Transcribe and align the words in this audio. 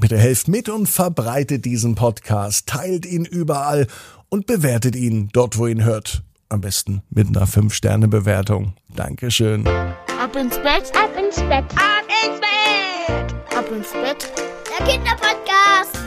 Bitte 0.00 0.16
helft 0.16 0.48
mit 0.48 0.70
und 0.70 0.88
verbreitet 0.88 1.66
diesen 1.66 1.94
Podcast, 1.94 2.66
teilt 2.66 3.04
ihn 3.04 3.26
überall 3.26 3.86
und 4.30 4.46
bewertet 4.46 4.96
ihn 4.96 5.28
dort, 5.34 5.58
wo 5.58 5.66
ihn 5.66 5.84
hört. 5.84 6.22
Am 6.48 6.62
besten 6.62 7.02
mit 7.10 7.28
einer 7.28 7.46
5-Sterne-Bewertung. 7.46 8.72
Dankeschön. 8.96 9.66
Ab 9.68 10.34
ins 10.36 10.56
Bett, 10.56 10.90
ab 10.96 11.10
ins 11.22 11.36
Bett, 11.36 11.66
ab 11.76 12.06
ins 12.24 12.40
Bett, 12.40 13.34
ab 13.54 13.70
ins 13.70 13.92
Bett. 13.92 14.32
Der 14.70 14.86
Kinderpodcast. 14.86 15.98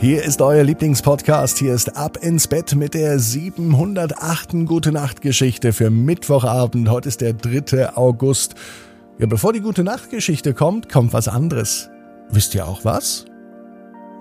Hier 0.00 0.24
ist 0.24 0.42
euer 0.42 0.64
Lieblingspodcast. 0.64 1.58
Hier 1.58 1.74
ist 1.74 1.96
Ab 1.96 2.16
ins 2.16 2.48
Bett 2.48 2.74
mit 2.74 2.94
der 2.94 3.20
708. 3.20 4.66
Gute 4.66 4.90
Nacht 4.90 5.20
Geschichte 5.20 5.72
für 5.72 5.90
Mittwochabend. 5.90 6.88
Heute 6.88 7.08
ist 7.08 7.20
der 7.20 7.34
3. 7.34 7.96
August. 7.96 8.56
Ja, 9.18 9.26
bevor 9.26 9.52
die 9.52 9.60
Gute 9.60 9.84
Nacht 9.84 10.10
Geschichte 10.10 10.54
kommt, 10.54 10.88
kommt 10.88 11.12
was 11.12 11.28
anderes. 11.28 11.89
Wisst 12.32 12.54
ihr 12.54 12.66
auch 12.66 12.84
was? 12.84 13.24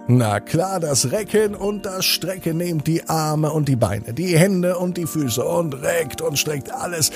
Na 0.08 0.40
klar, 0.40 0.80
das 0.80 1.12
Recken 1.12 1.54
und 1.54 1.86
das 1.86 2.04
Strecken 2.04 2.58
nehmt 2.58 2.88
die 2.88 3.08
Arme 3.08 3.52
und 3.52 3.68
die 3.68 3.76
Beine, 3.76 4.14
die 4.14 4.36
Hände 4.38 4.78
und 4.78 4.98
die 4.98 5.06
Füße 5.06 5.44
und 5.46 5.84
reckt 5.84 6.22
und 6.22 6.40
streckt 6.40 6.74
alles 6.74 7.12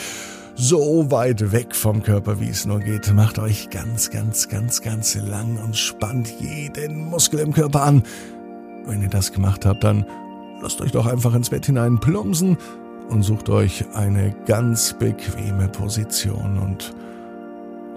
so 0.55 1.09
weit 1.09 1.51
weg 1.51 1.75
vom 1.75 2.03
Körper, 2.03 2.39
wie 2.39 2.49
es 2.49 2.67
nur 2.67 2.79
geht. 2.79 3.11
Macht 3.11 3.39
euch 3.39 3.71
ganz, 3.71 4.11
ganz, 4.11 4.47
ganz, 4.47 4.81
ganz 4.83 5.15
lang 5.15 5.57
und 5.63 5.75
spannt 5.75 6.31
jeden 6.39 7.09
Muskel 7.09 7.39
im 7.39 7.53
Körper 7.53 7.81
an. 7.81 8.03
Wenn 8.85 9.01
ihr 9.01 9.09
das 9.09 9.31
gemacht 9.31 9.65
habt, 9.65 9.83
dann 9.83 10.05
lasst 10.61 10.79
euch 10.79 10.91
doch 10.91 11.07
einfach 11.07 11.33
ins 11.33 11.49
Bett 11.49 11.65
hinein 11.65 11.99
plumpsen 11.99 12.57
und 13.09 13.23
sucht 13.23 13.49
euch 13.49 13.85
eine 13.95 14.35
ganz 14.45 14.93
bequeme 14.93 15.67
Position 15.67 16.59
und 16.59 16.93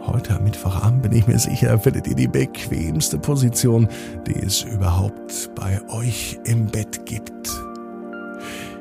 Heute 0.07 0.37
am 0.37 0.45
Mittwochabend 0.45 1.03
bin 1.03 1.13
ich 1.13 1.27
mir 1.27 1.39
sicher, 1.39 1.77
findet 1.81 2.07
ihr 2.07 2.15
die 2.15 2.29
bequemste 2.29 3.19
Position, 3.19 3.89
die 4.25 4.37
es 4.37 4.63
überhaupt 4.63 5.51
bei 5.57 5.81
euch 5.89 6.39
im 6.45 6.67
Bett 6.67 7.05
gibt. 7.07 7.51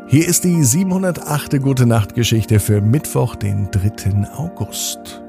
Hier 0.08 0.28
ist 0.28 0.44
die 0.44 0.64
708. 0.64 1.60
Gute 1.64 1.88
Nacht 1.88 2.14
Geschichte 2.14 2.60
für 2.60 2.80
Mittwoch, 2.80 3.36
den 3.36 3.72
3. 3.72 4.30
August. 4.38 5.24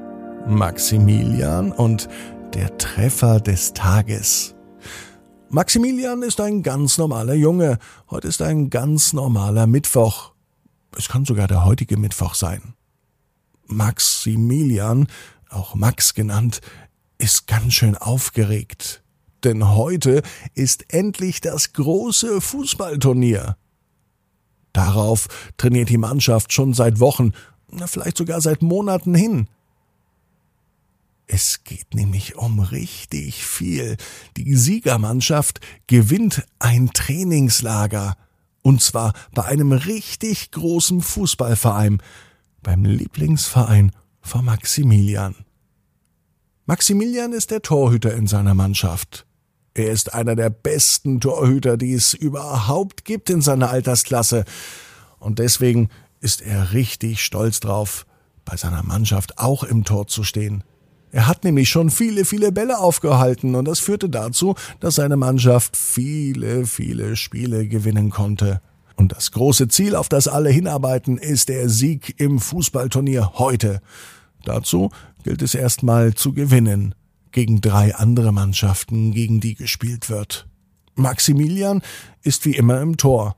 Maximilian 0.47 1.71
und 1.71 2.07
der 2.53 2.77
Treffer 2.77 3.39
des 3.39 3.73
Tages. 3.73 4.53
Maximilian 5.49 6.21
ist 6.21 6.39
ein 6.39 6.61
ganz 6.61 6.99
normaler 6.99 7.33
Junge. 7.33 7.79
Heute 8.11 8.27
ist 8.27 8.43
ein 8.43 8.69
ganz 8.69 9.13
normaler 9.13 9.65
Mittwoch. 9.65 10.33
Es 10.95 11.09
kann 11.09 11.25
sogar 11.25 11.47
der 11.47 11.65
heutige 11.65 11.97
Mittwoch 11.97 12.35
sein. 12.35 12.75
Maximilian 13.65 15.07
auch 15.49 15.75
Max 15.75 16.13
genannt, 16.13 16.61
ist 17.17 17.47
ganz 17.47 17.73
schön 17.73 17.95
aufgeregt. 17.95 19.03
Denn 19.43 19.69
heute 19.69 20.23
ist 20.55 20.93
endlich 20.93 21.41
das 21.41 21.73
große 21.73 22.41
Fußballturnier. 22.41 23.57
Darauf 24.73 25.27
trainiert 25.57 25.89
die 25.89 25.97
Mannschaft 25.97 26.53
schon 26.53 26.73
seit 26.73 26.99
Wochen, 26.99 27.31
vielleicht 27.85 28.17
sogar 28.17 28.41
seit 28.41 28.61
Monaten 28.61 29.15
hin. 29.15 29.47
Es 31.27 31.63
geht 31.65 31.93
nämlich 31.93 32.37
um 32.37 32.59
richtig 32.59 33.45
viel. 33.45 33.97
Die 34.37 34.55
Siegermannschaft 34.55 35.59
gewinnt 35.87 36.45
ein 36.59 36.91
Trainingslager. 36.93 38.15
Und 38.61 38.81
zwar 38.81 39.13
bei 39.33 39.43
einem 39.43 39.71
richtig 39.73 40.51
großen 40.51 41.01
Fußballverein, 41.01 42.01
beim 42.63 42.85
Lieblingsverein 42.85 43.91
vor 44.27 44.41
Maximilian. 44.41 45.35
Maximilian 46.65 47.31
ist 47.31 47.49
der 47.49 47.61
Torhüter 47.61 48.13
in 48.13 48.27
seiner 48.27 48.53
Mannschaft. 48.53 49.25
Er 49.73 49.91
ist 49.91 50.13
einer 50.13 50.35
der 50.35 50.49
besten 50.49 51.21
Torhüter, 51.21 51.77
die 51.77 51.93
es 51.93 52.13
überhaupt 52.13 53.05
gibt 53.05 53.29
in 53.29 53.41
seiner 53.41 53.69
Altersklasse. 53.69 54.43
Und 55.19 55.39
deswegen 55.39 55.89
ist 56.19 56.41
er 56.41 56.73
richtig 56.73 57.23
stolz 57.23 57.59
drauf, 57.59 58.05
bei 58.43 58.57
seiner 58.57 58.83
Mannschaft 58.83 59.37
auch 59.39 59.63
im 59.63 59.85
Tor 59.85 60.07
zu 60.07 60.23
stehen. 60.23 60.63
Er 61.11 61.27
hat 61.27 61.45
nämlich 61.45 61.69
schon 61.69 61.89
viele, 61.89 62.25
viele 62.25 62.51
Bälle 62.51 62.79
aufgehalten 62.79 63.55
und 63.55 63.65
das 63.65 63.79
führte 63.79 64.09
dazu, 64.09 64.55
dass 64.81 64.95
seine 64.95 65.15
Mannschaft 65.15 65.77
viele, 65.77 66.65
viele 66.65 67.15
Spiele 67.15 67.67
gewinnen 67.67 68.09
konnte. 68.09 68.61
Und 68.97 69.13
das 69.13 69.31
große 69.31 69.67
Ziel, 69.67 69.95
auf 69.95 70.09
das 70.09 70.27
alle 70.27 70.49
hinarbeiten, 70.49 71.17
ist 71.17 71.49
der 71.49 71.69
Sieg 71.69 72.19
im 72.19 72.39
Fußballturnier 72.39 73.33
heute. 73.35 73.79
Dazu 74.47 74.91
gilt 75.23 75.41
es 75.41 75.55
erstmal 75.55 76.13
zu 76.13 76.31
gewinnen 76.31 76.95
gegen 77.33 77.59
drei 77.59 77.93
andere 77.93 78.31
Mannschaften, 78.31 79.11
gegen 79.11 79.41
die 79.41 79.55
gespielt 79.55 80.09
wird. 80.09 80.47
Maximilian 80.95 81.81
ist 82.21 82.45
wie 82.45 82.55
immer 82.55 82.79
im 82.79 82.95
Tor. 82.95 83.35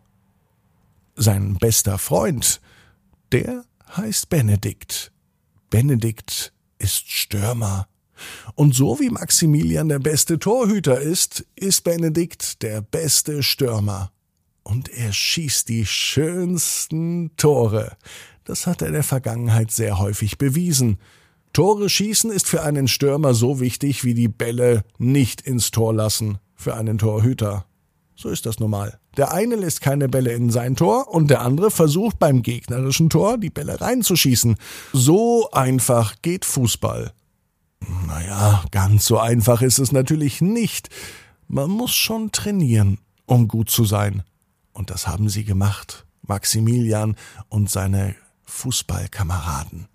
Sein 1.16 1.56
bester 1.56 1.98
Freund, 1.98 2.62
der 3.32 3.66
heißt 3.98 4.30
Benedikt. 4.30 5.12
Benedikt 5.72 6.54
ist 6.78 7.10
Stürmer. 7.10 7.88
Und 8.54 8.76
so 8.76 9.00
wie 9.00 9.10
Maximilian 9.10 9.90
der 9.90 10.00
beste 10.00 10.38
Torhüter 10.38 11.00
ist, 11.02 11.44
ist 11.56 11.84
Benedikt 11.84 12.62
der 12.62 12.82
beste 12.82 13.42
Stürmer. 13.42 14.12
Und 14.62 14.90
er 14.90 15.12
schießt 15.12 15.70
die 15.70 15.88
schönsten 15.88 17.36
Tore. 17.36 17.98
Das 18.50 18.66
hat 18.66 18.82
er 18.82 18.88
in 18.88 18.96
der 18.96 19.04
Vergangenheit 19.04 19.70
sehr 19.70 20.00
häufig 20.00 20.40
bewiesen. 20.40 20.98
Tore 21.54 21.88
schießen 21.88 22.32
ist 22.32 22.48
für 22.48 22.64
einen 22.64 22.88
Stürmer 22.88 23.36
so 23.36 23.60
wichtig 23.60 24.04
wie 24.04 24.16
die 24.16 24.28
Bälle 24.28 24.84
nicht 24.98 25.42
ins 25.42 25.70
Tor 25.70 25.94
lassen 25.94 26.40
für 26.56 26.74
einen 26.74 26.98
Torhüter. 26.98 27.66
So 28.16 28.30
ist 28.30 28.48
das 28.48 28.60
normal. 28.60 28.98
Der 29.18 29.34
eine 29.34 29.56
lässt 29.56 29.82
keine 29.82 30.10
Bälle 30.10 30.32
in 30.34 30.50
sein 30.50 30.76
Tor 30.76 31.10
und 31.10 31.30
der 31.30 31.42
andere 31.42 31.70
versucht 31.70 32.18
beim 32.18 32.42
gegnerischen 32.42 33.12
Tor 33.12 33.38
die 33.38 33.52
Bälle 33.52 33.80
reinzuschießen. 33.80 34.56
So 34.94 35.52
einfach 35.52 36.16
geht 36.24 36.44
Fußball. 36.44 37.12
Naja, 38.08 38.64
ganz 38.72 39.06
so 39.06 39.20
einfach 39.20 39.62
ist 39.62 39.78
es 39.78 39.92
natürlich 39.92 40.42
nicht. 40.42 40.90
Man 41.48 41.70
muss 41.70 41.92
schon 41.92 42.32
trainieren, 42.32 42.98
um 43.28 43.48
gut 43.48 43.70
zu 43.70 43.86
sein. 43.86 44.24
Und 44.74 44.90
das 44.90 45.08
haben 45.08 45.30
sie 45.30 45.44
gemacht. 45.44 46.08
Maximilian 46.24 47.16
und 47.50 47.70
seine 47.70 48.16
Fußballkameraden. 48.50 49.88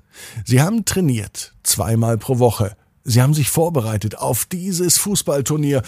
Sie 0.44 0.62
haben 0.62 0.84
trainiert, 0.84 1.54
zweimal 1.62 2.16
pro 2.18 2.38
Woche. 2.38 2.76
Sie 3.02 3.20
haben 3.20 3.34
sich 3.34 3.50
vorbereitet 3.50 4.16
auf 4.16 4.46
dieses 4.46 4.96
Fußballturnier 4.98 5.82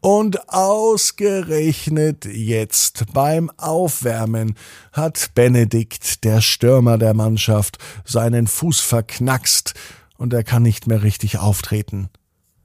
und 0.00 0.48
ausgerechnet 0.48 2.24
jetzt 2.24 3.04
beim 3.12 3.50
Aufwärmen 3.56 4.56
hat 4.92 5.30
Benedikt, 5.34 6.24
der 6.24 6.40
Stürmer 6.40 6.98
der 6.98 7.14
Mannschaft, 7.14 7.78
seinen 8.04 8.46
Fuß 8.46 8.80
verknackst 8.80 9.74
und 10.16 10.32
er 10.32 10.44
kann 10.44 10.62
nicht 10.62 10.86
mehr 10.86 11.02
richtig 11.02 11.38
auftreten. 11.38 12.08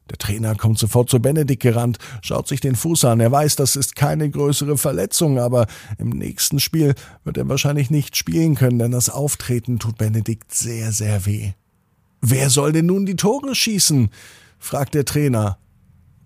Der 0.10 0.18
Trainer 0.18 0.56
kommt 0.56 0.80
sofort 0.80 1.10
zu 1.10 1.20
Benedikt 1.20 1.62
gerannt, 1.62 1.98
schaut 2.22 2.48
sich 2.48 2.62
den 2.62 2.76
Fuß 2.76 3.06
an. 3.06 3.20
Er 3.20 3.32
weiß, 3.32 3.56
das 3.56 3.76
ist 3.76 3.96
keine 3.96 4.30
größere 4.30 4.78
Verletzung, 4.78 5.40
aber 5.40 5.68
im 5.98 6.10
nächsten 6.10 6.60
Spiel 6.60 6.96
wird 7.24 7.38
er 7.38 7.50
wahrscheinlich 7.50 7.90
nicht 7.90 8.16
spielen 8.16 8.56
können, 8.56 8.80
denn 8.80 8.92
das 8.92 9.10
Auftreten 9.10 9.80
tut 9.80 9.98
Benedikt 9.98 10.54
sehr, 10.54 10.92
sehr 10.92 11.26
weh. 11.26 11.52
Wer 12.22 12.50
soll 12.50 12.72
denn 12.72 12.88
nun 12.88 13.06
die 13.06 13.16
Tore 13.16 13.54
schießen? 13.54 14.10
fragt 14.60 14.96
der 14.96 15.06
Trainer. 15.06 15.58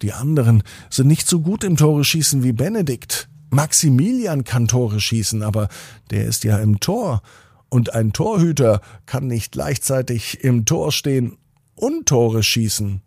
Die 0.02 0.14
anderen 0.14 0.64
sind 0.90 1.08
nicht 1.08 1.28
so 1.28 1.42
gut 1.42 1.64
im 1.64 1.78
Tore 1.78 2.04
schießen 2.04 2.44
wie 2.44 2.54
Benedikt. 2.54 3.30
Maximilian 3.50 4.46
kann 4.46 4.68
Tore 4.68 5.00
schießen, 5.00 5.44
aber 5.44 5.68
der 6.10 6.26
ist 6.26 6.44
ja 6.44 6.58
im 6.58 6.80
Tor. 6.80 7.22
Und 7.70 7.94
ein 7.94 8.14
Torhüter 8.14 8.82
kann 9.06 9.28
nicht 9.28 9.52
gleichzeitig 9.52 10.44
im 10.44 10.66
Tor 10.66 10.92
stehen 10.92 11.38
und 11.76 12.08
Tore 12.08 12.44
schießen. 12.44 13.02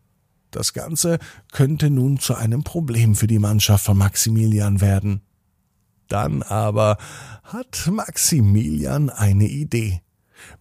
Das 0.55 0.73
Ganze 0.73 1.19
könnte 1.51 1.91
nun 1.91 2.21
zu 2.21 2.37
einem 2.37 2.63
Problem 2.63 3.17
für 3.17 3.27
die 3.27 3.41
Mannschaft 3.41 3.85
von 3.85 3.99
Maximilian 3.99 4.81
werden. 4.81 5.21
Dann 6.07 6.45
aber 6.45 6.97
hat 7.43 7.89
Maximilian 7.91 9.11
eine 9.11 9.49
Idee. 9.49 10.01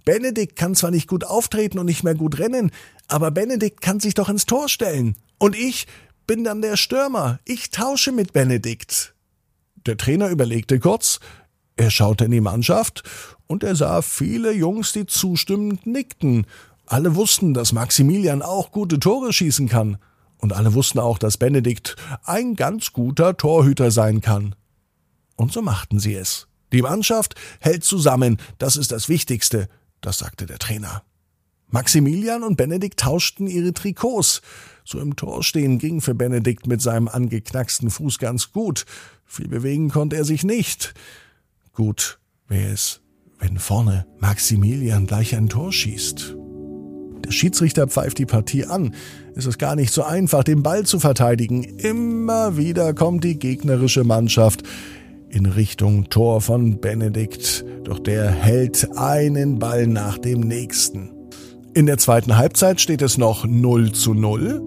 Benedikt 0.04 0.56
kann 0.56 0.74
zwar 0.74 0.90
nicht 0.90 1.08
gut 1.08 1.24
auftreten 1.24 1.78
und 1.78 1.86
nicht 1.86 2.04
mehr 2.04 2.16
gut 2.16 2.40
rennen, 2.40 2.72
aber 3.08 3.30
Benedikt 3.30 3.82
kann 3.82 4.00
sich 4.00 4.16
doch 4.16 4.30
ins 4.30 4.48
Tor 4.48 4.68
stellen. 4.68 5.16
Und 5.38 5.56
ich 5.56 5.86
bin 6.26 6.44
dann 6.44 6.64
der 6.64 6.76
Stürmer. 6.76 7.40
Ich 7.46 7.70
tausche 7.70 8.12
mit 8.12 8.34
Benedikt. 8.34 9.14
Der 9.86 9.98
Trainer 9.98 10.30
überlegte 10.30 10.80
kurz, 10.80 11.20
er 11.76 11.92
schaute 11.92 12.26
in 12.26 12.32
die 12.32 12.42
Mannschaft 12.42 13.04
und 13.46 13.64
er 13.64 13.76
sah 13.76 14.02
viele 14.02 14.54
Jungs, 14.54 14.92
die 14.92 15.06
zustimmend 15.06 15.86
nickten, 15.86 16.48
alle 16.86 17.16
wussten, 17.16 17.54
dass 17.54 17.72
Maximilian 17.74 18.42
auch 18.42 18.72
gute 18.72 19.00
Tore 19.00 19.34
schießen 19.34 19.70
kann. 19.70 19.98
Und 20.38 20.54
alle 20.54 20.74
wussten 20.74 21.00
auch, 21.00 21.18
dass 21.18 21.38
Benedikt 21.38 21.96
ein 22.26 22.56
ganz 22.56 22.92
guter 22.92 23.38
Torhüter 23.38 23.92
sein 23.92 24.22
kann. 24.22 24.56
Und 25.36 25.54
so 25.54 25.62
machten 25.62 26.00
sie 26.00 26.16
es. 26.16 26.48
Die 26.74 26.82
Mannschaft 26.82 27.36
hält 27.60 27.84
zusammen, 27.84 28.38
das 28.58 28.76
ist 28.76 28.92
das 28.92 29.08
Wichtigste, 29.08 29.70
das 30.02 30.18
sagte 30.18 30.46
der 30.46 30.60
Trainer. 30.60 31.04
Maximilian 31.68 32.44
und 32.44 32.56
Benedikt 32.56 33.00
tauschten 33.00 33.48
ihre 33.48 33.74
Trikots. 33.74 34.42
So 34.84 35.00
im 35.00 35.16
Tor 35.16 35.44
stehen 35.44 35.80
ging 35.80 36.02
für 36.02 36.14
Benedikt 36.14 36.68
mit 36.68 36.82
seinem 36.82 37.08
angeknacksten 37.08 37.90
Fuß 37.90 38.20
ganz 38.20 38.52
gut. 38.52 38.86
Viel 39.26 39.48
bewegen 39.48 39.90
konnte 39.90 40.16
er 40.16 40.26
sich 40.26 40.44
nicht. 40.44 40.94
Gut 41.74 42.20
wäre 42.48 42.72
es, 42.72 43.02
wenn 43.40 43.58
vorne 43.58 44.06
Maximilian 44.20 45.08
gleich 45.08 45.36
ein 45.36 45.50
Tor 45.50 45.72
schießt. 45.72 46.36
Der 47.26 47.32
Schiedsrichter 47.32 47.88
pfeift 47.88 48.18
die 48.18 48.26
Partie 48.26 48.66
an. 48.66 48.94
Es 49.36 49.46
ist 49.46 49.58
gar 49.58 49.76
nicht 49.76 49.94
so 49.94 50.04
einfach, 50.04 50.44
den 50.44 50.64
Ball 50.64 50.84
zu 50.86 51.00
verteidigen. 51.00 51.64
Immer 51.64 52.58
wieder 52.58 52.94
kommt 52.94 53.24
die 53.24 53.40
gegnerische 53.40 54.04
Mannschaft 54.04 54.64
in 55.30 55.46
Richtung 55.46 56.10
Tor 56.10 56.42
von 56.42 56.80
Benedikt, 56.80 57.66
doch 57.84 58.00
der 58.00 58.30
hält 58.30 58.96
einen 58.98 59.58
Ball 59.58 59.88
nach 59.88 60.18
dem 60.18 60.42
nächsten. 60.42 61.10
In 61.74 61.88
der 61.88 61.98
zweiten 61.98 62.38
Halbzeit 62.38 62.80
steht 62.80 63.02
es 63.02 63.18
noch 63.18 63.46
0 63.46 63.94
zu 63.94 64.14
0 64.14 64.62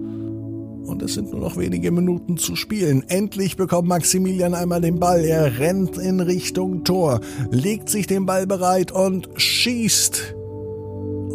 und 0.87 1.01
es 1.01 1.13
sind 1.13 1.31
nur 1.31 1.41
noch 1.41 1.57
wenige 1.57 1.91
Minuten 1.91 2.37
zu 2.37 2.55
spielen. 2.55 3.03
Endlich 3.07 3.55
bekommt 3.55 3.87
Maximilian 3.87 4.53
einmal 4.53 4.81
den 4.81 4.99
Ball. 4.99 5.23
Er 5.23 5.59
rennt 5.59 5.97
in 5.97 6.19
Richtung 6.19 6.83
Tor, 6.83 7.21
legt 7.51 7.89
sich 7.89 8.07
den 8.07 8.25
Ball 8.25 8.47
bereit 8.47 8.91
und 8.91 9.29
schießt. 9.35 10.36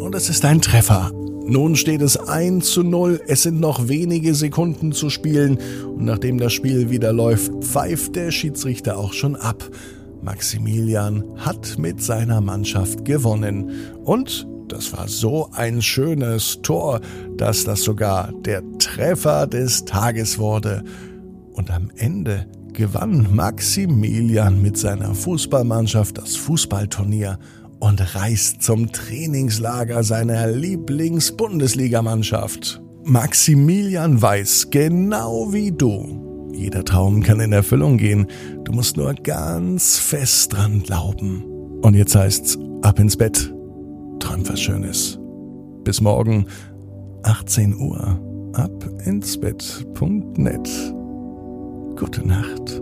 Und 0.03 0.15
es 0.15 0.27
ist 0.27 0.43
ein 0.43 0.59
Treffer. 0.59 1.11
Nun 1.45 1.77
steht 1.77 2.01
es 2.01 2.17
1 2.17 2.69
zu 2.69 2.83
0, 2.83 3.21
es 3.25 3.43
sind 3.43 3.61
noch 3.61 3.87
wenige 3.87 4.35
Sekunden 4.35 4.91
zu 4.91 5.09
spielen 5.09 5.57
und 5.85 6.03
nachdem 6.03 6.37
das 6.37 6.51
Spiel 6.51 6.89
wieder 6.89 7.13
läuft, 7.13 7.63
pfeift 7.63 8.17
der 8.17 8.29
Schiedsrichter 8.29 8.97
auch 8.97 9.13
schon 9.13 9.37
ab. 9.37 9.63
Maximilian 10.21 11.23
hat 11.37 11.77
mit 11.77 12.03
seiner 12.03 12.41
Mannschaft 12.41 13.05
gewonnen 13.05 13.71
und 14.03 14.45
das 14.67 14.91
war 14.91 15.07
so 15.07 15.47
ein 15.53 15.81
schönes 15.81 16.59
Tor, 16.61 16.99
dass 17.37 17.63
das 17.63 17.83
sogar 17.83 18.33
der 18.41 18.61
Treffer 18.79 19.47
des 19.47 19.85
Tages 19.85 20.37
wurde. 20.37 20.83
Und 21.53 21.71
am 21.71 21.89
Ende 21.95 22.47
gewann 22.73 23.33
Maximilian 23.33 24.61
mit 24.61 24.77
seiner 24.77 25.15
Fußballmannschaft 25.15 26.17
das 26.17 26.35
Fußballturnier 26.35 27.39
und 27.83 28.15
reist 28.15 28.61
zum 28.61 28.93
Trainingslager 28.93 30.03
seiner 30.03 30.47
Lieblings-Bundesligamannschaft. 30.47 32.81
Maximilian 33.03 34.21
weiß 34.21 34.69
genau 34.69 35.51
wie 35.51 35.73
du. 35.73 36.47
Jeder 36.53 36.85
Traum 36.85 37.23
kann 37.23 37.41
in 37.41 37.51
Erfüllung 37.51 37.97
gehen. 37.97 38.27
Du 38.63 38.71
musst 38.71 38.95
nur 38.95 39.13
ganz 39.15 39.97
fest 39.97 40.53
dran 40.53 40.81
glauben. 40.81 41.43
Und 41.81 41.95
jetzt 41.95 42.15
heißt's 42.15 42.57
ab 42.83 42.99
ins 42.99 43.17
Bett. 43.17 43.53
Träum 44.19 44.47
was 44.47 44.61
Schönes. 44.61 45.19
Bis 45.83 45.99
morgen, 45.99 46.45
18 47.23 47.75
Uhr. 47.75 48.17
Ab 48.53 48.89
ins 49.03 49.37
Bett.net. 49.37 50.69
Gute 51.97 52.25
Nacht. 52.25 52.81